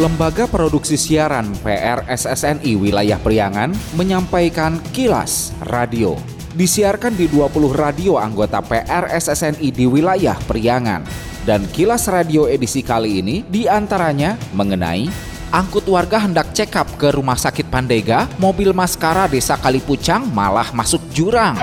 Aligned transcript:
Lembaga 0.00 0.48
Produksi 0.48 0.96
Siaran 0.96 1.52
PRSSNI 1.60 2.72
Wilayah 2.72 3.20
Priangan 3.20 3.68
menyampaikan 4.00 4.80
kilas 4.96 5.52
radio. 5.68 6.16
Disiarkan 6.56 7.12
di 7.12 7.28
20 7.28 7.68
radio 7.76 8.16
anggota 8.16 8.64
PRSSNI 8.64 9.68
di 9.68 9.84
wilayah 9.84 10.40
Priangan. 10.48 11.04
Dan 11.44 11.68
kilas 11.68 12.08
radio 12.08 12.48
edisi 12.48 12.80
kali 12.80 13.20
ini 13.20 13.44
di 13.44 13.68
antaranya 13.68 14.40
mengenai 14.56 15.04
angkut 15.52 15.84
warga 15.84 16.24
hendak 16.24 16.56
check 16.56 16.72
ke 16.96 17.12
rumah 17.12 17.36
sakit 17.36 17.68
Pandega, 17.68 18.24
mobil 18.40 18.72
maskara 18.72 19.28
desa 19.28 19.60
Kalipucang 19.60 20.24
malah 20.32 20.72
masuk 20.72 21.04
jurang. 21.12 21.60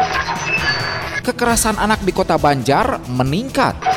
Kekerasan 1.26 1.82
anak 1.82 2.06
di 2.06 2.14
kota 2.14 2.38
Banjar 2.38 3.02
meningkat. 3.10 3.97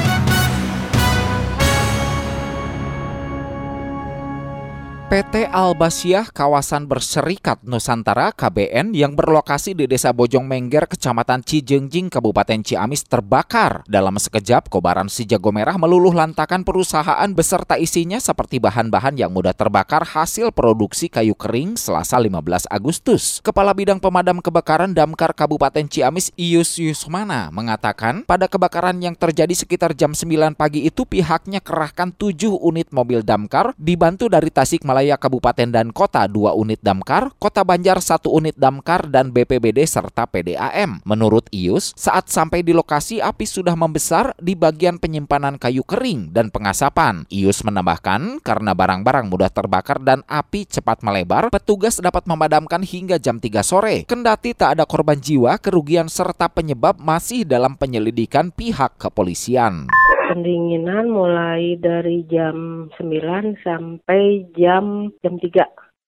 PT 5.11 5.43
Albasiah 5.51 6.23
Kawasan 6.23 6.87
Berserikat 6.87 7.59
Nusantara 7.67 8.31
KBN 8.31 8.95
yang 8.95 9.11
berlokasi 9.11 9.75
di 9.75 9.83
Desa 9.83 10.15
Bojong 10.15 10.47
Mengger, 10.47 10.87
Kecamatan 10.87 11.43
Cijengjing, 11.43 12.07
Kabupaten 12.07 12.63
Ciamis 12.63 13.03
terbakar. 13.03 13.83
Dalam 13.91 14.15
sekejap, 14.15 14.71
kobaran 14.71 15.11
si 15.11 15.27
jago 15.27 15.51
merah 15.51 15.75
meluluh 15.75 16.15
lantakan 16.15 16.63
perusahaan 16.63 17.27
beserta 17.35 17.75
isinya 17.75 18.23
seperti 18.23 18.63
bahan-bahan 18.63 19.19
yang 19.19 19.35
mudah 19.35 19.51
terbakar 19.51 20.07
hasil 20.07 20.55
produksi 20.55 21.11
kayu 21.11 21.35
kering 21.35 21.75
selasa 21.75 22.15
15 22.15 22.71
Agustus. 22.71 23.43
Kepala 23.43 23.75
Bidang 23.75 23.99
Pemadam 23.99 24.39
Kebakaran 24.39 24.95
Damkar 24.95 25.35
Kabupaten 25.35 25.91
Ciamis 25.91 26.31
Ius 26.39 26.79
Yusmana 26.79 27.51
mengatakan 27.51 28.23
pada 28.23 28.47
kebakaran 28.47 28.95
yang 29.03 29.19
terjadi 29.19 29.59
sekitar 29.59 29.91
jam 29.91 30.15
9 30.15 30.55
pagi 30.55 30.87
itu 30.87 31.03
pihaknya 31.03 31.59
kerahkan 31.59 32.15
7 32.15 32.31
unit 32.63 32.95
mobil 32.95 33.19
damkar 33.27 33.75
dibantu 33.75 34.31
dari 34.31 34.47
Tasikmalaya 34.47 35.00
Malaya 35.01 35.17
Kabupaten 35.17 35.73
dan 35.73 35.89
Kota 35.89 36.29
2 36.29 36.53
unit 36.61 36.77
damkar, 36.77 37.33
Kota 37.41 37.65
Banjar 37.65 37.97
1 37.97 38.21
unit 38.37 38.53
damkar 38.53 39.09
dan 39.09 39.33
BPBD 39.33 39.81
serta 39.89 40.29
PDAM. 40.29 41.01
Menurut 41.09 41.49
Ius, 41.49 41.97
saat 41.97 42.29
sampai 42.29 42.61
di 42.61 42.69
lokasi 42.69 43.17
api 43.17 43.41
sudah 43.49 43.73
membesar 43.73 44.37
di 44.37 44.53
bagian 44.53 45.01
penyimpanan 45.01 45.57
kayu 45.57 45.81
kering 45.81 46.29
dan 46.29 46.53
pengasapan. 46.53 47.25
Ius 47.33 47.65
menambahkan 47.65 48.45
karena 48.45 48.77
barang-barang 48.77 49.25
mudah 49.25 49.49
terbakar 49.49 49.97
dan 50.05 50.21
api 50.29 50.69
cepat 50.69 51.01
melebar, 51.01 51.49
petugas 51.49 51.97
dapat 51.97 52.29
memadamkan 52.29 52.85
hingga 52.85 53.17
jam 53.17 53.41
3 53.41 53.65
sore. 53.65 54.05
Kendati 54.05 54.53
tak 54.53 54.77
ada 54.77 54.85
korban 54.85 55.17
jiwa, 55.17 55.57
kerugian 55.57 56.13
serta 56.13 56.45
penyebab 56.45 57.01
masih 57.01 57.41
dalam 57.41 57.73
penyelidikan 57.73 58.53
pihak 58.53 59.01
kepolisian 59.01 59.89
pendinginan 60.31 61.11
mulai 61.11 61.75
dari 61.75 62.23
jam 62.31 62.87
9 62.95 63.67
sampai 63.67 64.47
jam 64.55 65.11
jam 65.19 65.35
3. 65.35 65.51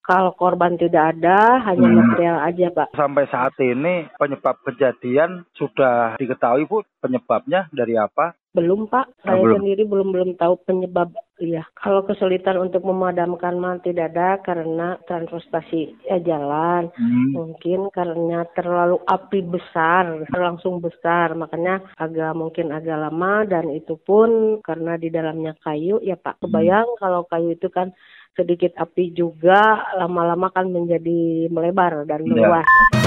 Kalau 0.04 0.36
korban 0.36 0.76
tidak 0.76 1.16
ada, 1.16 1.64
hanya 1.64 1.88
hmm. 1.88 1.96
material 1.96 2.38
aja, 2.44 2.68
Pak. 2.76 2.92
Sampai 2.92 3.24
saat 3.32 3.56
ini 3.64 4.08
penyebab 4.20 4.60
kejadian 4.68 5.48
sudah 5.56 6.20
diketahui, 6.20 6.68
Bu, 6.68 6.84
penyebabnya 7.00 7.72
dari 7.72 7.96
apa? 7.96 8.36
Belum 8.52 8.92
Pak, 8.92 9.24
saya 9.24 9.40
belum. 9.40 9.64
sendiri 9.64 9.84
belum 9.88 10.12
belum 10.12 10.30
tahu 10.36 10.60
penyebab. 10.68 11.16
Ya, 11.44 11.68
kalau 11.76 12.08
kesulitan 12.08 12.56
untuk 12.56 12.88
memadamkan 12.88 13.60
mah 13.60 13.76
tidak 13.84 14.16
ada 14.16 14.40
karena 14.40 14.96
transportasi 15.04 16.08
ya 16.08 16.24
jalan. 16.24 16.88
Hmm. 16.96 17.36
Mungkin 17.36 17.92
karena 17.92 18.48
terlalu 18.56 19.04
api 19.04 19.44
besar, 19.44 20.24
langsung 20.32 20.80
besar, 20.80 21.36
makanya 21.36 21.84
agak 22.00 22.32
mungkin 22.32 22.72
agak 22.72 22.96
lama 22.96 23.44
dan 23.44 23.68
itu 23.76 24.00
pun 24.00 24.64
karena 24.64 24.96
di 24.96 25.12
dalamnya 25.12 25.52
kayu 25.60 26.00
ya 26.00 26.16
Pak. 26.16 26.40
Kebayang 26.40 26.96
hmm. 26.96 27.00
kalau 27.04 27.28
kayu 27.28 27.60
itu 27.60 27.68
kan 27.68 27.92
sedikit 28.40 28.72
api 28.80 29.12
juga 29.12 29.94
lama-lama 30.00 30.48
kan 30.50 30.72
menjadi 30.72 31.52
melebar 31.52 32.08
dan 32.08 32.24
ya. 32.24 32.30
meluas. 32.32 32.64
Ya. 32.64 33.03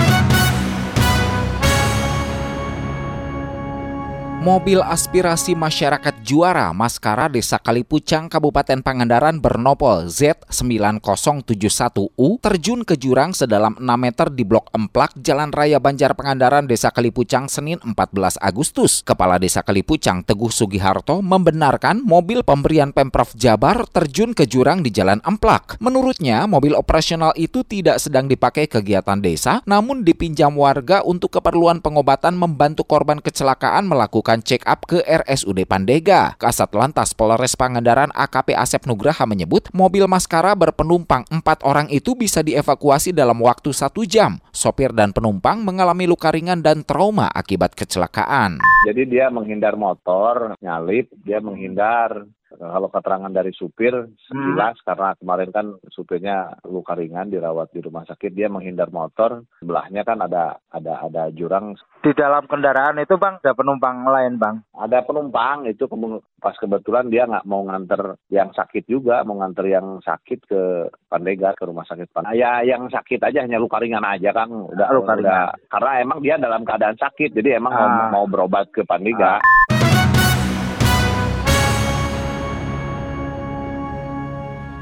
Mobil 4.47 4.79
aspirasi 4.79 5.59
masyarakat 5.59 6.23
juara 6.23 6.71
Maskara 6.71 7.27
Desa 7.27 7.59
Kalipucang 7.59 8.31
Kabupaten 8.31 8.79
Pangandaran 8.79 9.43
bernopol 9.43 10.07
Z9071U 10.07 12.39
terjun 12.39 12.87
ke 12.87 12.95
jurang 12.95 13.34
sedalam 13.34 13.75
6 13.75 13.83
meter 13.83 14.31
di 14.31 14.47
Blok 14.47 14.71
Emplak 14.71 15.19
Jalan 15.19 15.51
Raya 15.51 15.83
Banjar 15.83 16.15
Pangandaran 16.15 16.71
Desa 16.71 16.95
Kalipucang 16.95 17.51
Senin 17.51 17.83
14 17.83 18.39
Agustus. 18.39 19.03
Kepala 19.03 19.43
Desa 19.43 19.67
Kalipucang 19.67 20.23
Teguh 20.23 20.55
Sugiharto 20.55 21.27
membenarkan 21.27 22.07
mobil 22.07 22.47
pemberian 22.47 22.95
Pemprov 22.95 23.34
Jabar 23.34 23.83
terjun 23.91 24.31
ke 24.31 24.47
jurang 24.47 24.87
di 24.87 24.95
Jalan 24.95 25.27
Emplak. 25.27 25.75
Menurutnya, 25.83 26.47
mobil 26.47 26.78
operasional 26.78 27.34
itu 27.34 27.67
tidak 27.67 27.99
sedang 27.99 28.31
dipakai 28.31 28.71
kegiatan 28.71 29.19
desa, 29.19 29.59
namun 29.67 30.07
dipinjam 30.07 30.55
warga 30.55 31.03
untuk 31.03 31.34
keperluan 31.34 31.83
pengobatan 31.83 32.39
membantu 32.39 32.87
korban 32.87 33.19
kecelakaan 33.19 33.91
melakukan 33.91 34.35
melakukan 34.36 34.44
check 34.44 34.62
up 34.69 34.84
ke 34.84 35.00
RSUD 35.00 35.64
Pandega. 35.64 36.36
Kasat 36.36 36.72
Lantas 36.76 37.16
Polres 37.16 37.56
Pangandaran 37.56 38.12
AKP 38.12 38.52
Asep 38.52 38.84
Nugraha 38.84 39.24
menyebut 39.24 39.72
mobil 39.72 40.04
Maskara 40.04 40.52
berpenumpang 40.52 41.24
empat 41.32 41.64
orang 41.64 41.88
itu 41.88 42.12
bisa 42.12 42.44
dievakuasi 42.44 43.16
dalam 43.16 43.41
waktu 43.41 43.72
satu 43.72 44.04
jam. 44.04 44.36
Sopir 44.52 44.92
dan 44.92 45.16
penumpang 45.16 45.64
mengalami 45.64 46.04
luka 46.04 46.28
ringan 46.28 46.60
dan 46.60 46.84
trauma 46.84 47.32
akibat 47.32 47.72
kecelakaan. 47.72 48.60
Jadi 48.84 49.02
dia 49.08 49.32
menghindar 49.32 49.74
motor, 49.74 50.54
nyalip, 50.60 51.08
dia 51.24 51.41
menghindar 51.41 52.28
kalau 52.55 52.89
keterangan 52.89 53.33
dari 53.34 53.51
supir 53.51 53.93
sekilas 54.31 54.79
hmm. 54.79 54.87
karena 54.87 55.11
kemarin 55.19 55.51
kan 55.51 55.67
supirnya 55.91 56.55
luka 56.62 56.95
ringan 56.95 57.29
dirawat 57.29 57.75
di 57.75 57.83
rumah 57.83 58.07
sakit 58.07 58.31
dia 58.31 58.47
menghindar 58.47 58.89
motor 58.95 59.43
sebelahnya 59.59 60.07
kan 60.07 60.23
ada 60.23 60.62
ada 60.71 61.03
ada 61.03 61.23
jurang 61.34 61.75
di 62.01 62.15
dalam 62.15 62.47
kendaraan 62.47 63.03
itu 63.03 63.19
bang 63.19 63.43
ada 63.43 63.53
penumpang 63.53 64.07
lain 64.07 64.39
bang 64.39 64.57
ada 64.79 65.03
penumpang 65.03 65.67
itu 65.67 65.91
pas 66.39 66.55
kebetulan 66.55 67.11
dia 67.11 67.27
nggak 67.27 67.47
mau 67.51 67.67
nganter 67.67 68.15
yang 68.31 68.55
sakit 68.55 68.87
juga 68.87 69.27
mau 69.27 69.43
nganter 69.43 69.67
yang 69.67 69.99
sakit 70.07 70.41
ke 70.47 70.63
Pandega 71.11 71.51
ke 71.59 71.67
rumah 71.67 71.83
sakit 71.83 72.15
Pandega 72.15 72.39
ya 72.39 72.53
yang 72.63 72.87
sakit 72.87 73.19
aja 73.27 73.43
hanya 73.43 73.59
luka 73.59 73.83
ringan 73.83 74.07
aja 74.07 74.31
kan 74.31 74.47
udah 74.51 74.89
luka 74.95 75.19
udah 75.19 75.51
ringan. 75.51 75.71
karena 75.73 75.91
emang 75.99 76.19
dia 76.23 76.34
dalam 76.39 76.63
keadaan 76.63 76.95
sakit 76.95 77.34
jadi 77.34 77.59
emang 77.59 77.75
ah. 77.75 77.83
mau, 77.83 78.23
mau 78.23 78.25
berobat 78.31 78.71
ke 78.71 78.87
Pandega 78.87 79.43
ah. 79.43 79.66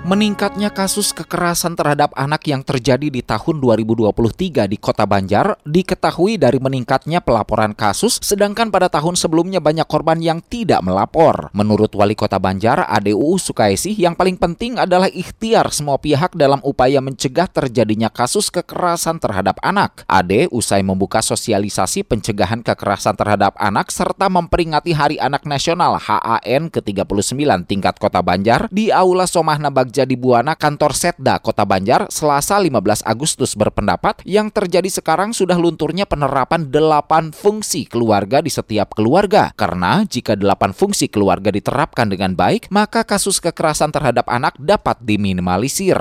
Meningkatnya 0.05 0.69
kasus 0.69 1.17
kekerasan 1.17 1.81
terhadap 1.81 2.13
anak 2.13 2.45
yang 2.45 2.61
terjadi 2.61 3.09
di 3.09 3.25
tahun 3.25 3.57
2023 3.57 4.69
di 4.69 4.77
Kota 4.77 5.09
Banjar 5.09 5.57
diketahui 5.65 6.37
dari 6.37 6.61
meningkatnya 6.61 7.25
pelaporan 7.25 7.73
kasus, 7.73 8.21
sedangkan 8.21 8.69
pada 8.69 8.93
tahun 8.93 9.17
sebelumnya 9.17 9.65
banyak 9.65 9.89
korban 9.89 10.21
yang 10.21 10.45
tidak 10.45 10.85
melapor. 10.85 11.49
Menurut 11.57 11.89
Wali 11.97 12.13
Kota 12.13 12.37
Banjar, 12.37 12.85
ADU 12.85 13.41
Sukaisi, 13.41 13.97
yang 13.97 14.13
paling 14.13 14.37
penting 14.37 14.77
adalah 14.77 15.09
ikhtiar 15.09 15.73
semua 15.73 15.97
pihak 15.97 16.37
dalam 16.37 16.61
upaya 16.61 17.01
mencegah 17.01 17.49
terjadinya 17.49 18.13
kasus 18.13 18.53
kekerasan 18.53 19.17
terhadap 19.17 19.57
anak. 19.65 20.05
AD 20.05 20.53
usai 20.53 20.85
membuka 20.85 21.25
sosialisasi 21.25 22.05
pencegahan 22.05 22.61
kekerasan 22.61 23.17
terhadap 23.17 23.57
anak 23.57 23.89
serta 23.89 24.29
memperingati 24.29 24.93
Hari 24.93 25.17
Anak 25.17 25.49
Nasional 25.49 25.97
HAN 25.97 26.69
ke-39 26.69 27.41
tingkat 27.65 27.97
Kota 27.97 28.21
Banjar 28.21 28.69
di 28.69 28.93
Aula 28.93 29.25
Somah 29.25 29.57
Nabag 29.57 29.94
Jadi 29.95 30.19
Buana 30.19 30.59
kantor 30.59 30.91
Setda 30.91 31.39
Kota 31.39 31.63
Banjar 31.63 32.11
Selasa 32.11 32.59
15 32.59 33.07
Agustus 33.07 33.55
berpendapat 33.55 34.27
yang 34.27 34.51
terjadi 34.51 34.91
sekarang 34.91 35.31
sudah 35.31 35.55
lunturnya 35.55 36.03
penerapan 36.03 36.67
8 36.67 37.31
fungsi 37.31 37.87
keluarga 37.87 38.43
di 38.43 38.51
setiap 38.51 38.99
keluarga. 38.99 39.55
Karena 39.55 40.03
jika 40.03 40.35
8 40.35 40.75
fungsi 40.75 41.07
keluarga 41.07 41.55
diterapkan 41.55 42.11
dengan 42.11 42.35
baik, 42.35 42.75
maka 42.75 43.07
kasus 43.07 43.39
kekerasan 43.39 43.95
terhadap 43.95 44.27
anak 44.27 44.59
dapat 44.59 44.99
diminimalisir. 44.99 45.95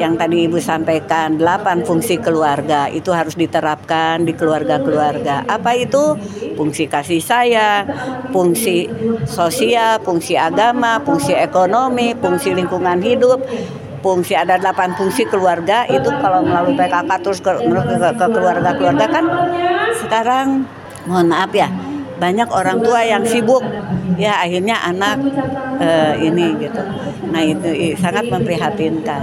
Yang 0.00 0.14
tadi 0.16 0.36
Ibu 0.48 0.56
sampaikan, 0.56 1.36
8 1.36 1.84
fungsi 1.84 2.16
keluarga 2.16 2.88
itu 2.88 3.12
harus 3.12 3.36
diterapkan 3.36 4.24
di 4.24 4.32
keluarga-keluarga. 4.32 5.44
Apa 5.44 5.76
itu? 5.76 6.16
Fungsi 6.56 6.88
kasih 6.88 7.20
sayang, 7.20 7.84
fungsi 8.32 8.88
sosial, 9.28 10.00
fungsi 10.00 10.40
agama, 10.40 11.04
fungsi 11.04 11.36
ekonomi, 11.36 12.16
fungsi 12.16 12.56
lingkungan 12.56 13.04
hidup, 13.04 13.25
hidup. 13.26 13.42
Fungsi 14.06 14.38
ada 14.38 14.54
delapan 14.54 14.94
fungsi 14.94 15.26
keluarga 15.26 15.82
itu 15.90 16.06
kalau 16.22 16.46
melalui 16.46 16.78
PKK 16.78 17.10
terus 17.26 17.42
ke, 17.42 17.50
ke, 17.58 18.08
ke 18.14 18.26
keluarga-keluarga 18.30 19.06
kan 19.10 19.24
sekarang 19.98 20.62
mohon 21.10 21.26
maaf 21.26 21.50
ya 21.50 21.66
banyak 22.16 22.48
orang 22.48 22.78
tua 22.80 23.02
yang 23.02 23.26
sibuk. 23.26 23.66
Ya 24.16 24.40
akhirnya 24.40 24.80
anak 24.80 25.20
uh, 25.82 26.14
ini 26.16 26.56
gitu. 26.62 26.82
Nah 27.28 27.42
itu 27.44 27.98
sangat 28.00 28.30
memprihatinkan. 28.30 29.22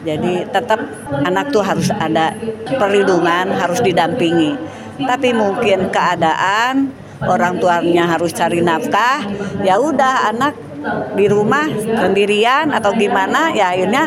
Jadi 0.00 0.48
tetap 0.48 0.80
anak 1.12 1.52
tuh 1.52 1.64
harus 1.64 1.88
ada 1.92 2.32
perlindungan 2.66 3.52
harus 3.52 3.80
didampingi. 3.84 4.56
Tapi 5.00 5.32
mungkin 5.32 5.88
keadaan 5.88 6.92
orang 7.24 7.60
tuanya 7.60 8.08
harus 8.08 8.32
cari 8.32 8.64
nafkah, 8.64 9.24
ya 9.60 9.76
udah 9.76 10.32
anak 10.32 10.56
di 11.14 11.26
rumah 11.30 11.66
sendirian 11.70 12.72
atau 12.72 12.92
gimana 12.96 13.52
ya 13.52 13.72
akhirnya 13.72 14.04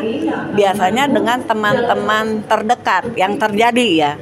biasanya 0.53 1.09
dengan 1.09 1.39
teman-teman 1.45 2.45
terdekat 2.47 3.13
yang 3.17 3.37
terjadi 3.37 3.87
ya. 3.93 4.13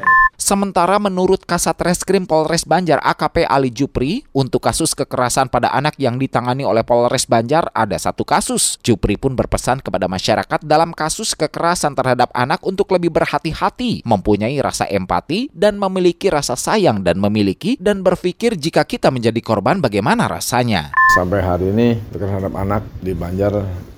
Sementara 0.42 0.98
menurut 0.98 1.46
Kasat 1.46 1.78
Reskrim 1.78 2.26
Polres 2.26 2.66
Banjar 2.66 2.98
AKP 3.06 3.46
Ali 3.46 3.70
Jupri, 3.70 4.26
untuk 4.34 4.66
kasus 4.66 4.98
kekerasan 4.98 5.54
pada 5.54 5.70
anak 5.70 6.02
yang 6.02 6.18
ditangani 6.18 6.66
oleh 6.66 6.82
Polres 6.82 7.30
Banjar 7.30 7.70
ada 7.78 7.94
satu 7.94 8.26
kasus. 8.26 8.82
Jupri 8.82 9.22
pun 9.22 9.38
berpesan 9.38 9.86
kepada 9.86 10.10
masyarakat 10.10 10.66
dalam 10.66 10.98
kasus 10.98 11.38
kekerasan 11.38 11.94
terhadap 11.94 12.34
anak 12.34 12.58
untuk 12.66 12.90
lebih 12.90 13.14
berhati-hati, 13.14 14.02
mempunyai 14.02 14.58
rasa 14.66 14.90
empati, 14.90 15.54
dan 15.54 15.78
memiliki 15.78 16.34
rasa 16.34 16.58
sayang 16.58 17.06
dan 17.06 17.22
memiliki 17.22 17.78
dan 17.78 18.02
berpikir 18.02 18.58
jika 18.58 18.82
kita 18.82 19.14
menjadi 19.14 19.40
korban 19.46 19.78
bagaimana 19.78 20.26
rasanya. 20.26 20.90
Sampai 21.12 21.44
hari 21.44 21.76
ini 21.76 22.00
terhadap 22.16 22.56
anak 22.56 22.88
di 23.04 23.12
Banjar 23.12 23.52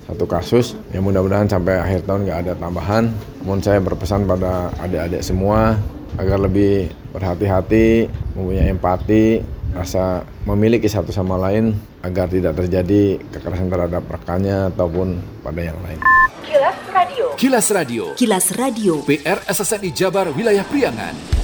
satu 0.04 0.26
kasus 0.26 0.74
ya 0.92 1.00
mudah-mudahan 1.00 1.48
sampai 1.48 1.80
akhir 1.80 2.04
tahun 2.04 2.28
nggak 2.28 2.38
ada 2.44 2.52
tambahan 2.60 3.08
namun 3.40 3.62
saya 3.64 3.80
berpesan 3.80 4.28
pada 4.28 4.68
adik-adik 4.82 5.24
semua 5.24 5.80
agar 6.20 6.38
lebih 6.42 6.92
berhati-hati, 7.14 8.10
mempunyai 8.34 8.70
empati, 8.70 9.42
rasa 9.74 10.26
memiliki 10.46 10.86
satu 10.86 11.10
sama 11.10 11.38
lain 11.38 11.74
agar 12.02 12.30
tidak 12.30 12.58
terjadi 12.58 13.18
kekerasan 13.30 13.70
terhadap 13.70 14.02
rekannya 14.06 14.70
ataupun 14.74 15.18
pada 15.42 15.60
yang 15.62 15.78
lain. 15.82 15.98
Kilas 16.46 16.78
Radio. 16.90 17.26
Kilas 17.34 17.66
Radio. 17.70 18.04
Kilas 18.14 18.46
Radio. 18.54 18.94
PR 19.06 19.38
SSNI 19.50 19.90
Jabar 19.90 20.30
Wilayah 20.30 20.62
Priangan. 20.66 21.43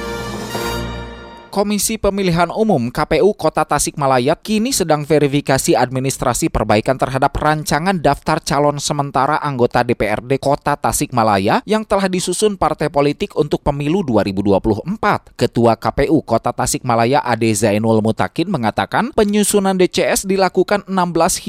Komisi 1.51 1.99
Pemilihan 1.99 2.47
Umum 2.47 2.87
KPU 2.87 3.35
Kota 3.35 3.67
Tasikmalaya 3.67 4.39
kini 4.39 4.71
sedang 4.71 5.03
verifikasi 5.03 5.75
administrasi 5.75 6.47
perbaikan 6.47 6.95
terhadap 6.95 7.35
rancangan 7.35 7.99
daftar 7.99 8.39
calon 8.39 8.79
sementara 8.79 9.35
anggota 9.35 9.83
DPRD 9.83 10.39
Kota 10.39 10.79
Tasikmalaya 10.79 11.59
yang 11.67 11.83
telah 11.83 12.07
disusun 12.07 12.55
partai 12.55 12.87
politik 12.87 13.35
untuk 13.35 13.67
pemilu 13.67 13.99
2024. 13.99 15.35
Ketua 15.35 15.75
KPU 15.75 16.23
Kota 16.23 16.55
Tasikmalaya 16.55 17.19
Ade 17.19 17.51
Zainul 17.51 17.99
Mutakin 17.99 18.47
mengatakan 18.47 19.11
penyusunan 19.11 19.75
DCS 19.75 20.23
dilakukan 20.23 20.87
16 20.87 20.95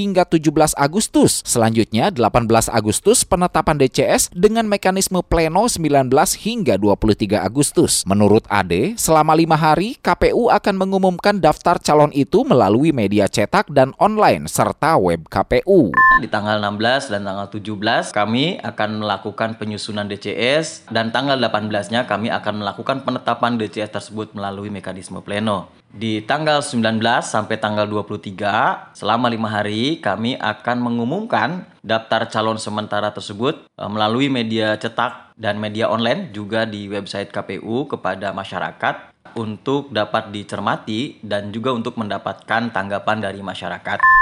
hingga 0.02 0.26
17 0.26 0.75
Agustus. 0.82 1.46
Selanjutnya 1.46 2.10
18 2.10 2.50
Agustus 2.75 3.22
penetapan 3.22 3.78
DCS 3.78 4.34
dengan 4.34 4.66
mekanisme 4.66 5.22
pleno 5.22 5.70
19 5.70 6.10
hingga 6.43 6.75
23 6.75 7.38
Agustus. 7.38 8.02
Menurut 8.02 8.43
Ade, 8.50 8.99
selama 8.99 9.38
lima 9.38 9.54
hari 9.54 9.92
KPU 9.99 10.49
akan 10.49 10.75
mengumumkan 10.79 11.43
daftar 11.43 11.77
calon 11.83 12.15
itu 12.17 12.47
melalui 12.47 12.94
media 12.94 13.29
cetak 13.29 13.69
dan 13.69 13.93
online 14.00 14.49
serta 14.49 14.97
web 14.97 15.29
KPU. 15.29 15.93
Di 16.21 16.29
tanggal 16.31 16.62
16 16.62 17.12
dan 17.12 17.27
tanggal 17.27 17.50
17 17.50 18.15
kami 18.15 18.62
akan 18.62 18.91
melakukan 19.03 19.59
penyusunan 19.59 20.09
DCS 20.09 20.89
dan 20.89 21.12
tanggal 21.12 21.37
18-nya 21.37 22.06
kami 22.06 22.33
akan 22.33 22.62
melakukan 22.62 23.03
penetapan 23.03 23.59
DCS 23.59 23.91
tersebut 23.93 24.33
melalui 24.33 24.73
mekanisme 24.73 25.19
pleno. 25.21 25.69
Di 25.93 26.25
tanggal 26.25 26.65
19 26.65 27.05
sampai 27.21 27.61
tanggal 27.61 27.85
23, 27.85 28.97
selama 28.97 29.29
lima 29.29 29.53
hari 29.53 30.00
kami 30.00 30.41
akan 30.41 30.81
mengumumkan 30.81 31.69
daftar 31.85 32.33
calon 32.33 32.56
sementara 32.56 33.12
tersebut 33.12 33.69
eh, 33.69 33.91
melalui 33.93 34.33
media 34.33 34.73
cetak 34.81 35.37
dan 35.37 35.61
media 35.61 35.93
online 35.93 36.33
juga 36.33 36.65
di 36.65 36.88
website 36.88 37.29
KPU 37.29 37.93
kepada 37.93 38.33
masyarakat 38.33 39.12
untuk 39.35 39.95
dapat 39.95 40.29
dicermati 40.35 41.23
dan 41.25 41.49
juga 41.55 41.73
untuk 41.73 41.97
mendapatkan 41.97 42.73
tanggapan 42.75 43.19
dari 43.23 43.41
masyarakat. 43.41 44.22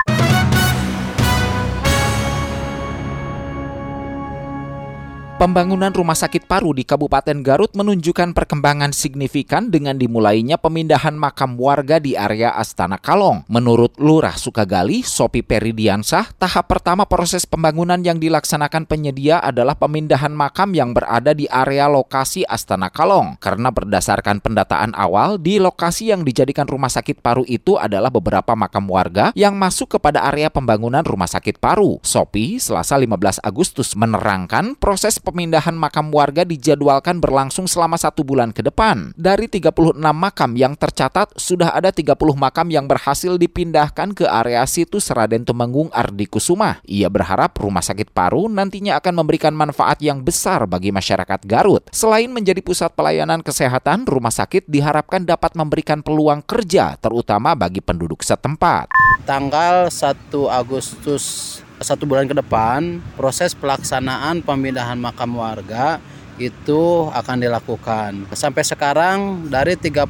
Pembangunan 5.41 5.89
rumah 5.89 6.13
sakit 6.13 6.45
paru 6.45 6.77
di 6.77 6.85
Kabupaten 6.85 7.41
Garut 7.41 7.73
menunjukkan 7.73 8.37
perkembangan 8.37 8.93
signifikan 8.93 9.73
dengan 9.73 9.97
dimulainya 9.97 10.61
pemindahan 10.61 11.17
makam 11.17 11.57
warga 11.57 11.97
di 11.97 12.13
area 12.13 12.53
Astana 12.53 13.01
Kalong. 13.01 13.49
Menurut 13.49 13.97
Lurah 13.97 14.37
Sukagali, 14.37 15.01
Sopi 15.01 15.41
Peridiansah, 15.41 16.37
tahap 16.37 16.69
pertama 16.69 17.09
proses 17.09 17.49
pembangunan 17.49 17.97
yang 18.05 18.21
dilaksanakan 18.21 18.85
penyedia 18.85 19.41
adalah 19.41 19.81
pemindahan 19.81 20.29
makam 20.29 20.77
yang 20.77 20.93
berada 20.93 21.33
di 21.33 21.49
area 21.49 21.89
lokasi 21.89 22.45
Astana 22.45 22.93
Kalong. 22.93 23.41
Karena 23.41 23.73
berdasarkan 23.73 24.45
pendataan 24.45 24.93
awal, 24.93 25.41
di 25.41 25.57
lokasi 25.57 26.13
yang 26.13 26.21
dijadikan 26.21 26.69
rumah 26.69 26.93
sakit 26.93 27.25
paru 27.25 27.49
itu 27.49 27.81
adalah 27.81 28.13
beberapa 28.13 28.53
makam 28.53 28.85
warga 28.93 29.33
yang 29.33 29.57
masuk 29.57 29.97
kepada 29.97 30.21
area 30.29 30.53
pembangunan 30.53 31.01
rumah 31.01 31.33
sakit 31.33 31.57
paru. 31.57 31.97
Sopi, 32.05 32.61
Selasa 32.61 33.01
15 33.01 33.41
Agustus, 33.41 33.97
menerangkan 33.97 34.77
proses 34.77 35.17
pemindahan 35.31 35.79
makam 35.79 36.11
warga 36.11 36.43
dijadwalkan 36.43 37.23
berlangsung 37.23 37.71
selama 37.71 37.95
satu 37.95 38.27
bulan 38.27 38.51
ke 38.51 38.67
depan. 38.67 39.15
Dari 39.15 39.47
36 39.47 39.95
makam 40.11 40.59
yang 40.59 40.75
tercatat, 40.75 41.31
sudah 41.39 41.71
ada 41.71 41.95
30 41.95 42.19
makam 42.35 42.67
yang 42.67 42.91
berhasil 42.91 43.39
dipindahkan 43.39 44.11
ke 44.19 44.27
area 44.27 44.67
situs 44.67 45.15
Raden 45.15 45.47
Tumenggung 45.47 45.95
Ardi 45.95 46.27
Kusuma. 46.27 46.83
Ia 46.83 47.07
berharap 47.07 47.55
rumah 47.63 47.87
sakit 47.87 48.11
paru 48.11 48.51
nantinya 48.51 48.99
akan 48.99 49.23
memberikan 49.23 49.55
manfaat 49.55 50.03
yang 50.03 50.27
besar 50.27 50.67
bagi 50.67 50.91
masyarakat 50.91 51.47
Garut. 51.47 51.87
Selain 51.95 52.27
menjadi 52.27 52.59
pusat 52.59 52.91
pelayanan 52.99 53.47
kesehatan, 53.47 54.11
rumah 54.11 54.35
sakit 54.35 54.67
diharapkan 54.67 55.23
dapat 55.23 55.55
memberikan 55.55 56.03
peluang 56.03 56.43
kerja, 56.43 56.99
terutama 56.99 57.55
bagi 57.55 57.79
penduduk 57.79 58.27
setempat. 58.27 58.91
Tanggal 59.23 59.87
1 59.87 60.35
Agustus 60.51 61.61
satu 61.81 62.05
bulan 62.05 62.29
ke 62.29 62.37
depan 62.37 63.01
proses 63.17 63.57
pelaksanaan 63.57 64.45
pemindahan 64.45 65.01
makam 65.01 65.33
warga 65.41 65.97
itu 66.41 67.09
akan 67.13 67.37
dilakukan. 67.37 68.25
Sampai 68.33 68.65
sekarang 68.65 69.49
dari 69.49 69.77
36 69.77 70.09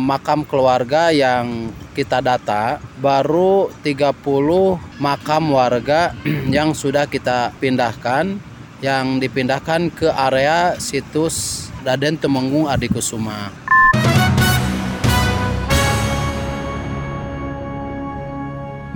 makam 0.00 0.40
keluarga 0.44 1.12
yang 1.12 1.68
kita 1.92 2.24
data 2.24 2.80
baru 2.96 3.68
30 3.84 4.12
makam 4.96 5.42
warga 5.52 6.16
yang 6.56 6.72
sudah 6.72 7.04
kita 7.04 7.52
pindahkan 7.60 8.40
yang 8.80 9.20
dipindahkan 9.20 9.92
ke 9.92 10.08
area 10.08 10.80
situs 10.80 11.68
Raden 11.84 12.16
Temenggung 12.16 12.70
Adikusuma. 12.70 13.67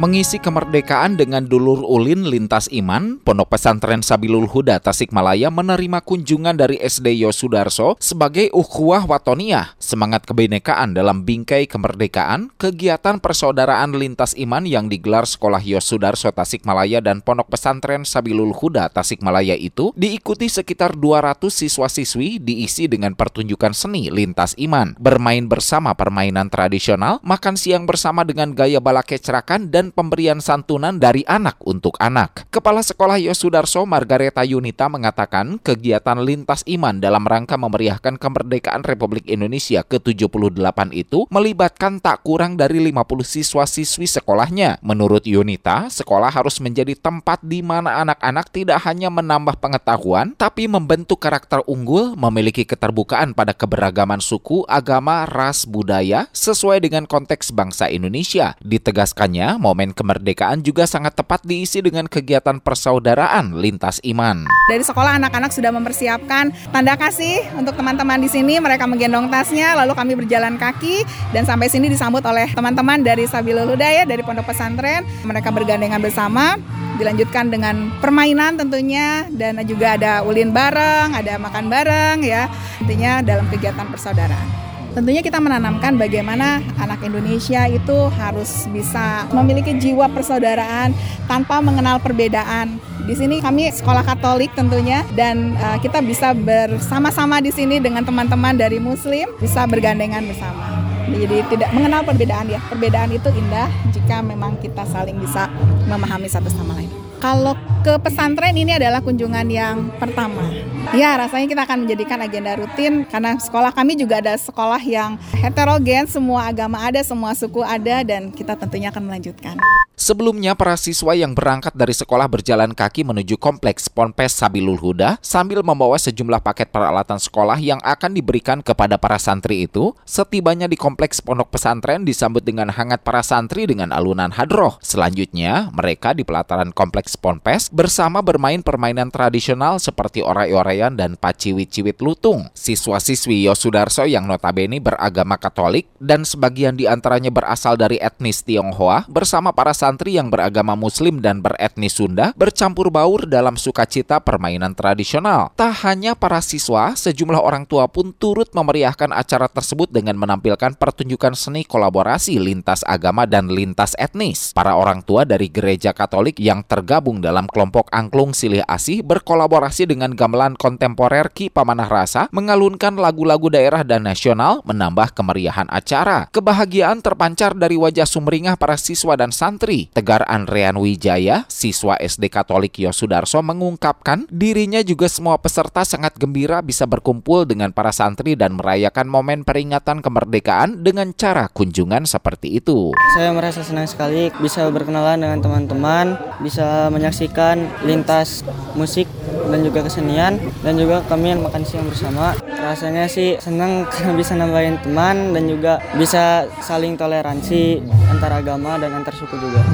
Mengisi 0.02 0.42
kemerdekaan 0.42 1.14
dengan 1.14 1.46
dulur 1.46 1.86
ulin 1.86 2.26
lintas 2.26 2.66
iman, 2.74 3.22
Pondok 3.22 3.54
Pesantren 3.54 4.02
Sabilul 4.02 4.50
Huda 4.50 4.82
Tasikmalaya 4.82 5.46
menerima 5.46 6.02
kunjungan 6.02 6.58
dari 6.58 6.74
SD 6.82 7.22
Yosudarso 7.22 7.94
sebagai 8.02 8.50
ukhuwah 8.50 9.06
watoniyah, 9.06 9.78
semangat 9.78 10.26
kebinekaan 10.26 10.98
dalam 10.98 11.22
bingkai 11.22 11.70
kemerdekaan, 11.70 12.50
kegiatan 12.58 13.22
persaudaraan 13.22 13.94
lintas 13.94 14.34
iman 14.34 14.66
yang 14.66 14.90
digelar 14.90 15.22
Sekolah 15.22 15.62
Yosudarso 15.62 16.34
Tasikmalaya 16.34 16.98
dan 16.98 17.22
Pondok 17.22 17.54
Pesantren 17.54 18.02
Sabilul 18.02 18.58
Huda 18.58 18.90
Tasikmalaya 18.90 19.54
itu 19.54 19.94
diikuti 19.94 20.50
sekitar 20.50 20.98
200 20.98 21.46
siswa-siswi 21.46 22.42
diisi 22.42 22.90
dengan 22.90 23.14
pertunjukan 23.14 23.70
seni 23.70 24.10
lintas 24.10 24.58
iman, 24.58 24.98
bermain 24.98 25.46
bersama 25.46 25.94
permainan 25.94 26.50
tradisional, 26.50 27.22
makan 27.22 27.54
siang 27.54 27.86
bersama 27.86 28.26
dengan 28.26 28.50
gaya 28.50 28.82
bala 28.82 29.06
kecerakan 29.06 29.70
dan 29.70 29.91
pemberian 29.92 30.40
santunan 30.40 30.96
dari 30.96 31.22
anak 31.28 31.60
untuk 31.62 31.94
anak. 32.00 32.48
Kepala 32.48 32.80
Sekolah 32.80 33.20
Yosudarso 33.20 33.84
Margareta 33.84 34.42
Yunita 34.42 34.88
mengatakan 34.88 35.60
kegiatan 35.60 36.18
lintas 36.24 36.64
iman 36.66 36.98
dalam 36.98 37.22
rangka 37.28 37.54
memeriahkan 37.60 38.16
kemerdekaan 38.16 38.82
Republik 38.82 39.28
Indonesia 39.28 39.84
ke-78 39.84 40.78
itu 40.96 41.28
melibatkan 41.28 42.00
tak 42.00 42.24
kurang 42.24 42.56
dari 42.56 42.80
50 42.80 43.22
siswa-siswi 43.22 44.08
sekolahnya. 44.08 44.80
Menurut 44.80 45.28
Yunita, 45.28 45.92
sekolah 45.92 46.32
harus 46.32 46.58
menjadi 46.58 46.96
tempat 46.96 47.44
di 47.44 47.60
mana 47.60 48.00
anak-anak 48.02 48.48
tidak 48.50 48.80
hanya 48.88 49.12
menambah 49.12 49.60
pengetahuan, 49.60 50.32
tapi 50.34 50.66
membentuk 50.66 51.20
karakter 51.20 51.60
unggul, 51.68 52.16
memiliki 52.16 52.64
keterbukaan 52.64 53.36
pada 53.36 53.52
keberagaman 53.52 54.18
suku, 54.18 54.64
agama, 54.66 55.28
ras, 55.28 55.68
budaya, 55.68 56.26
sesuai 56.32 56.82
dengan 56.82 57.04
konteks 57.04 57.52
bangsa 57.52 57.92
Indonesia. 57.92 58.56
Ditegaskannya, 58.64 59.60
momen 59.72 59.96
kemerdekaan 59.96 60.60
juga 60.60 60.84
sangat 60.84 61.16
tepat 61.16 61.40
diisi 61.48 61.80
dengan 61.80 62.04
kegiatan 62.04 62.60
persaudaraan 62.60 63.56
lintas 63.56 64.04
iman. 64.04 64.44
Dari 64.68 64.84
sekolah 64.84 65.16
anak-anak 65.16 65.48
sudah 65.48 65.72
mempersiapkan 65.72 66.52
tanda 66.68 66.92
kasih 67.00 67.40
untuk 67.56 67.72
teman-teman 67.72 68.20
di 68.20 68.28
sini, 68.28 68.60
mereka 68.60 68.84
menggendong 68.84 69.32
tasnya, 69.32 69.72
lalu 69.72 69.96
kami 69.96 70.12
berjalan 70.12 70.60
kaki 70.60 71.08
dan 71.32 71.48
sampai 71.48 71.72
sini 71.72 71.88
disambut 71.88 72.20
oleh 72.28 72.52
teman-teman 72.52 73.00
dari 73.00 73.24
Sabilul 73.24 73.72
Hudaya 73.72 74.04
dari 74.04 74.20
Pondok 74.20 74.52
Pesantren. 74.52 75.08
Mereka 75.24 75.48
bergandengan 75.48 76.04
bersama 76.04 76.60
dilanjutkan 77.00 77.48
dengan 77.48 77.88
permainan 78.04 78.60
tentunya 78.60 79.24
dan 79.32 79.56
juga 79.64 79.96
ada 79.96 80.20
ulin 80.20 80.52
bareng, 80.52 81.16
ada 81.16 81.40
makan 81.40 81.72
bareng 81.72 82.20
ya. 82.20 82.52
Intinya 82.84 83.24
dalam 83.24 83.48
kegiatan 83.48 83.88
persaudaraan. 83.88 84.71
Tentunya 84.92 85.24
kita 85.24 85.40
menanamkan 85.40 85.96
bagaimana 85.96 86.60
anak 86.76 87.00
Indonesia 87.00 87.64
itu 87.64 88.12
harus 88.12 88.68
bisa 88.68 89.24
memiliki 89.32 89.72
jiwa 89.72 90.04
persaudaraan 90.12 90.92
tanpa 91.24 91.64
mengenal 91.64 91.96
perbedaan. 91.96 92.76
Di 93.08 93.16
sini 93.16 93.40
kami 93.40 93.72
sekolah 93.72 94.04
Katolik 94.04 94.52
tentunya 94.52 95.00
dan 95.16 95.56
uh, 95.56 95.80
kita 95.80 96.04
bisa 96.04 96.36
bersama-sama 96.36 97.40
di 97.40 97.48
sini 97.48 97.80
dengan 97.80 98.04
teman-teman 98.04 98.52
dari 98.52 98.76
Muslim 98.76 99.32
bisa 99.40 99.64
bergandengan 99.64 100.28
bersama. 100.28 100.84
Jadi 101.08 101.40
tidak 101.56 101.72
mengenal 101.72 102.04
perbedaan 102.04 102.52
ya. 102.52 102.60
Perbedaan 102.68 103.10
itu 103.16 103.32
indah 103.32 103.72
jika 103.96 104.20
memang 104.20 104.60
kita 104.60 104.84
saling 104.84 105.16
bisa 105.16 105.48
memahami 105.88 106.28
satu 106.28 106.52
sama 106.52 106.76
lain. 106.76 107.01
Kalau 107.22 107.54
ke 107.86 107.94
pesantren 108.02 108.50
ini 108.58 108.74
adalah 108.74 108.98
kunjungan 108.98 109.46
yang 109.46 109.94
pertama. 109.94 110.42
Ya, 110.90 111.14
rasanya 111.14 111.46
kita 111.46 111.62
akan 111.70 111.86
menjadikan 111.86 112.18
agenda 112.18 112.58
rutin 112.58 113.06
karena 113.06 113.38
sekolah 113.38 113.70
kami 113.70 113.94
juga 113.94 114.18
ada 114.18 114.34
sekolah 114.34 114.82
yang 114.82 115.14
heterogen, 115.38 116.10
semua 116.10 116.50
agama 116.50 116.82
ada, 116.82 116.98
semua 117.06 117.30
suku 117.38 117.62
ada 117.62 118.02
dan 118.02 118.34
kita 118.34 118.58
tentunya 118.58 118.90
akan 118.90 119.06
melanjutkan. 119.06 119.54
Sebelumnya, 120.02 120.58
para 120.58 120.74
siswa 120.74 121.14
yang 121.14 121.30
berangkat 121.30 121.78
dari 121.78 121.94
sekolah 121.94 122.26
berjalan 122.26 122.74
kaki 122.74 123.06
menuju 123.06 123.38
kompleks 123.38 123.86
Ponpes 123.86 124.34
Sabilul 124.34 124.74
Huda 124.74 125.14
sambil 125.22 125.62
membawa 125.62 125.94
sejumlah 125.94 126.42
paket 126.42 126.74
peralatan 126.74 127.22
sekolah 127.22 127.54
yang 127.62 127.78
akan 127.78 128.10
diberikan 128.10 128.66
kepada 128.66 128.98
para 128.98 129.20
santri 129.22 129.62
itu. 129.62 129.94
Setibanya 130.02 130.66
di 130.66 130.74
kompleks 130.74 131.22
pondok 131.22 131.54
pesantren 131.54 132.02
disambut 132.02 132.42
dengan 132.42 132.74
hangat 132.74 133.04
para 133.06 133.22
santri 133.22 133.68
dengan 133.70 133.94
alunan 133.94 134.34
hadroh. 134.34 134.74
Selanjutnya, 134.82 135.70
mereka 135.70 136.18
di 136.18 136.26
pelataran 136.26 136.74
kompleks 136.74 137.11
Ponpes 137.14 137.70
bersama 137.70 138.24
bermain 138.24 138.58
permainan 138.64 139.12
tradisional 139.12 139.78
seperti 139.78 140.24
orai-oraian 140.24 140.96
dan 140.96 141.14
paciwit-ciwit 141.14 142.02
lutung. 142.02 142.50
Siswa-siswi 142.56 143.46
Yosudarso 143.46 144.08
yang 144.08 144.26
notabene 144.26 144.82
beragama 144.82 145.38
Katolik 145.38 145.86
dan 146.00 146.24
sebagian 146.26 146.74
di 146.74 146.90
antaranya 146.90 147.28
berasal 147.28 147.76
dari 147.76 148.00
etnis 148.00 148.42
Tionghoa 148.42 149.06
bersama 149.06 149.52
para 149.52 149.76
santri 149.76 150.16
yang 150.16 150.32
beragama 150.32 150.72
muslim 150.72 151.20
dan 151.20 151.44
beretnis 151.44 152.00
Sunda 152.00 152.32
bercampur 152.32 152.88
baur 152.88 153.28
dalam 153.28 153.60
sukacita 153.60 154.18
permainan 154.24 154.72
tradisional. 154.72 155.52
Tak 155.52 155.84
hanya 155.84 156.16
para 156.16 156.40
siswa, 156.40 156.96
sejumlah 156.96 157.38
orang 157.38 157.68
tua 157.68 157.84
pun 157.92 158.16
turut 158.16 158.48
memeriahkan 158.56 159.12
acara 159.12 159.46
tersebut 159.52 159.92
dengan 159.92 160.16
menampilkan 160.16 160.74
pertunjukan 160.80 161.36
seni 161.36 161.68
kolaborasi 161.68 162.40
lintas 162.40 162.80
agama 162.88 163.28
dan 163.28 163.52
lintas 163.52 163.92
etnis. 164.00 164.56
Para 164.56 164.74
orang 164.78 165.04
tua 165.04 165.28
dari 165.28 165.52
gereja 165.52 165.92
Katolik 165.92 166.40
yang 166.40 166.64
tergabung 166.64 167.01
dalam 167.02 167.50
kelompok 167.50 167.90
Angklung 167.90 168.30
Silih 168.30 168.62
Asih 168.70 169.02
berkolaborasi 169.02 169.90
dengan 169.90 170.14
gamelan 170.14 170.54
kontemporer 170.54 171.26
Ki 171.34 171.50
Pamanah 171.50 171.90
Rasa 171.90 172.30
mengalunkan 172.30 172.94
lagu-lagu 172.94 173.50
daerah 173.50 173.82
dan 173.82 174.06
nasional 174.06 174.62
menambah 174.62 175.10
kemeriahan 175.18 175.66
acara. 175.66 176.30
Kebahagiaan 176.30 177.02
terpancar 177.02 177.58
dari 177.58 177.74
wajah 177.74 178.06
sumringah 178.06 178.54
para 178.54 178.78
siswa 178.78 179.18
dan 179.18 179.34
santri 179.34 179.90
Tegar 179.90 180.22
Andrean 180.30 180.78
Wijaya, 180.78 181.42
siswa 181.50 181.98
SD 181.98 182.30
Katolik 182.30 182.78
Yosudarso 182.78 183.42
mengungkapkan 183.42 184.30
dirinya 184.30 184.78
juga 184.86 185.10
semua 185.10 185.40
peserta 185.42 185.82
sangat 185.82 186.14
gembira 186.14 186.62
bisa 186.62 186.86
berkumpul 186.86 187.48
dengan 187.48 187.74
para 187.74 187.90
santri 187.90 188.38
dan 188.38 188.54
merayakan 188.54 189.08
momen 189.08 189.42
peringatan 189.42 190.04
kemerdekaan 190.04 190.84
dengan 190.84 191.10
cara 191.16 191.48
kunjungan 191.48 192.04
seperti 192.04 192.60
itu. 192.60 192.92
Saya 193.16 193.32
merasa 193.32 193.64
senang 193.64 193.88
sekali 193.88 194.28
bisa 194.36 194.68
berkenalan 194.68 195.24
dengan 195.24 195.40
teman-teman, 195.40 196.06
bisa 196.44 196.91
menyaksikan 196.92 197.56
lintas 197.88 198.44
musik 198.76 199.08
dan 199.48 199.60
juga 199.64 199.84
kesenian 199.84 200.36
dan 200.60 200.74
juga 200.76 201.00
kami 201.08 201.32
yang 201.32 201.40
makan 201.40 201.64
siang 201.64 201.88
bersama. 201.88 202.36
Rasanya 202.44 203.08
sih 203.08 203.40
senang 203.40 203.84
karena 203.90 204.12
bisa 204.12 204.36
nambahin 204.36 204.76
teman 204.84 205.32
dan 205.32 205.44
juga 205.48 205.80
bisa 205.96 206.46
saling 206.60 206.94
toleransi 207.00 207.80
antar 208.12 208.44
agama 208.44 208.76
dan 208.76 208.92
antar 208.92 209.16
suku 209.16 209.40
juga. 209.40 209.64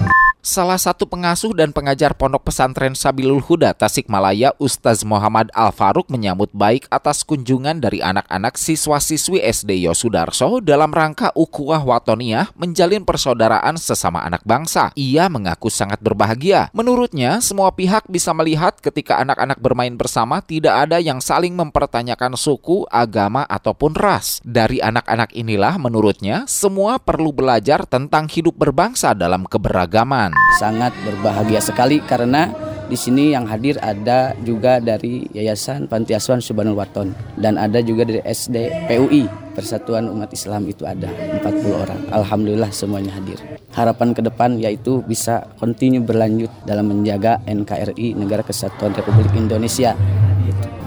Salah 0.49 0.81
satu 0.81 1.05
pengasuh 1.05 1.52
dan 1.52 1.76
pengajar 1.76 2.17
Pondok 2.17 2.49
Pesantren 2.49 2.97
Sabilul 2.97 3.45
Huda 3.45 3.76
Tasikmalaya, 3.76 4.57
Ustaz 4.57 5.05
Muhammad 5.05 5.52
Al 5.52 5.76
Faruk 5.76 6.09
menyambut 6.09 6.49
baik 6.57 6.88
atas 6.88 7.21
kunjungan 7.21 7.85
dari 7.85 8.00
anak-anak 8.00 8.57
siswa-siswi 8.57 9.45
SD 9.45 9.85
Yosudarso 9.85 10.64
dalam 10.64 10.88
rangka 10.88 11.37
ukuah 11.37 11.85
watoniyah 11.85 12.57
menjalin 12.57 13.05
persaudaraan 13.05 13.76
sesama 13.76 14.25
anak 14.25 14.40
bangsa. 14.49 14.88
Ia 14.97 15.28
mengaku 15.28 15.69
sangat 15.69 16.00
berbahagia. 16.00 16.73
Menurutnya, 16.73 17.45
semua 17.45 17.69
pihak 17.76 18.09
bisa 18.09 18.33
melihat 18.33 18.81
ketika 18.81 19.21
anak-anak 19.21 19.61
bermain 19.61 20.00
bersama 20.00 20.40
tidak 20.40 20.88
ada 20.88 20.97
yang 20.97 21.21
saling 21.21 21.52
mempertanyakan 21.52 22.40
suku, 22.40 22.88
agama, 22.88 23.45
ataupun 23.52 23.93
ras. 23.93 24.40
Dari 24.49 24.81
anak-anak 24.81 25.28
inilah 25.37 25.76
menurutnya 25.76 26.49
semua 26.49 26.97
perlu 26.97 27.37
belajar 27.37 27.85
tentang 27.85 28.33
hidup 28.33 28.57
berbangsa 28.57 29.12
dalam 29.12 29.45
keberagaman 29.45 30.38
sangat 30.59 30.90
berbahagia 31.04 31.61
sekali 31.62 32.02
karena 32.02 32.50
di 32.88 32.97
sini 32.97 33.37
yang 33.37 33.45
hadir 33.45 33.76
ada 33.85 34.33
juga 34.49 34.80
dari 34.80 35.28
Yayasan 35.37 35.92
Panti 35.92 36.16
Asuhan 36.16 36.40
Subhanul 36.40 36.80
Waton 36.80 37.12
dan 37.37 37.61
ada 37.61 37.85
juga 37.85 38.09
dari 38.09 38.25
SD 38.25 38.88
PUI 38.88 39.28
Persatuan 39.52 40.09
Umat 40.09 40.33
Islam 40.33 40.64
itu 40.64 40.88
ada 40.88 41.12
40 41.45 41.68
orang. 41.68 42.00
Alhamdulillah 42.09 42.73
semuanya 42.73 43.12
hadir. 43.12 43.37
Harapan 43.76 44.16
ke 44.16 44.25
depan 44.25 44.57
yaitu 44.57 45.04
bisa 45.04 45.45
kontinu 45.61 46.00
berlanjut 46.00 46.49
dalam 46.64 46.88
menjaga 46.88 47.45
NKRI 47.45 48.16
Negara 48.16 48.40
Kesatuan 48.40 48.97
Republik 48.97 49.37
Indonesia 49.37 49.92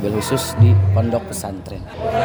bil 0.01 0.17
khusus 0.17 0.57
di 0.57 0.73
pondok 0.91 1.29
pesantren. 1.29 1.79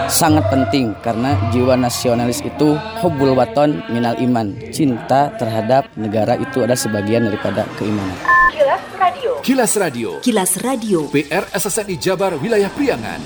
Sangat 0.09 0.49
penting 0.49 0.97
karena 1.05 1.37
jiwa 1.53 1.77
nasionalis 1.77 2.41
itu 2.43 2.75
hubul 3.05 3.37
waton 3.37 3.85
minal 3.93 4.17
iman. 4.17 4.57
Cinta 4.73 5.31
terhadap 5.37 5.87
negara 5.95 6.41
itu 6.41 6.65
adalah 6.65 6.81
sebagian 6.81 7.29
daripada 7.29 7.69
keimanan. 7.77 8.17
Kilas 8.57 8.83
Radio. 8.97 9.31
Kilas 9.45 9.73
Radio. 9.77 10.09
Kilas 10.25 10.53
Radio. 10.65 10.99
PR 11.13 11.45
SSNI 11.53 11.95
Jabar 12.01 12.33
Wilayah 12.41 12.73
Priangan. 12.73 13.21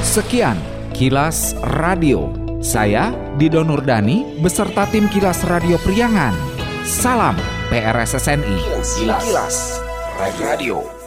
Sekian 0.00 0.56
Kilas 0.94 1.58
Radio. 1.82 2.32
Saya 2.58 3.14
Dido 3.38 3.62
Nurdani 3.62 4.38
beserta 4.42 4.86
tim 4.90 5.06
Kilas 5.10 5.46
Radio 5.46 5.78
Priangan. 5.82 6.34
Salam 6.82 7.38
PRSSNI. 7.68 8.56
Kilas, 8.98 9.22
Kilas 9.22 9.56
Radio. 10.42 10.97